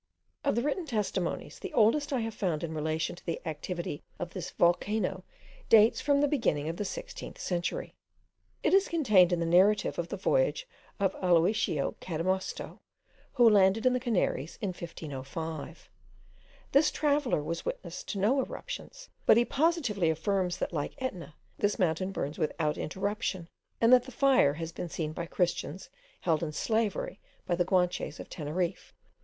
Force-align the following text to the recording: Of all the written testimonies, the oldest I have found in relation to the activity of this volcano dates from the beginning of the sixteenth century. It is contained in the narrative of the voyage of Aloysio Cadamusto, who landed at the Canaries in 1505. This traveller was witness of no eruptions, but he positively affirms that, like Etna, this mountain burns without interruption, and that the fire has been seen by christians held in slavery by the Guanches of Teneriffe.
Of 0.43 0.53
all 0.53 0.53
the 0.55 0.61
written 0.63 0.87
testimonies, 0.87 1.59
the 1.59 1.73
oldest 1.73 2.11
I 2.11 2.21
have 2.21 2.33
found 2.33 2.63
in 2.63 2.73
relation 2.73 3.15
to 3.15 3.23
the 3.23 3.39
activity 3.47 4.01
of 4.17 4.31
this 4.31 4.49
volcano 4.49 5.23
dates 5.69 6.01
from 6.01 6.21
the 6.21 6.27
beginning 6.27 6.67
of 6.67 6.77
the 6.77 6.85
sixteenth 6.85 7.39
century. 7.39 7.93
It 8.63 8.73
is 8.73 8.87
contained 8.87 9.31
in 9.31 9.39
the 9.39 9.45
narrative 9.45 9.99
of 9.99 10.07
the 10.07 10.17
voyage 10.17 10.67
of 10.99 11.13
Aloysio 11.21 11.93
Cadamusto, 12.01 12.79
who 13.33 13.47
landed 13.47 13.85
at 13.85 13.93
the 13.93 13.99
Canaries 13.99 14.57
in 14.59 14.69
1505. 14.69 15.87
This 16.71 16.89
traveller 16.89 17.43
was 17.43 17.63
witness 17.63 18.01
of 18.01 18.15
no 18.15 18.41
eruptions, 18.41 19.07
but 19.27 19.37
he 19.37 19.45
positively 19.45 20.09
affirms 20.09 20.57
that, 20.57 20.73
like 20.73 20.95
Etna, 20.99 21.35
this 21.59 21.77
mountain 21.77 22.11
burns 22.11 22.39
without 22.39 22.75
interruption, 22.75 23.47
and 23.79 23.93
that 23.93 24.05
the 24.05 24.11
fire 24.11 24.55
has 24.55 24.71
been 24.71 24.89
seen 24.89 25.13
by 25.13 25.27
christians 25.27 25.91
held 26.21 26.41
in 26.41 26.53
slavery 26.53 27.19
by 27.45 27.53
the 27.53 27.65
Guanches 27.65 28.19
of 28.19 28.31
Teneriffe. 28.31 28.95